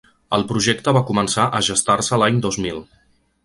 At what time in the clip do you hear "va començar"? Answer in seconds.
0.99-1.47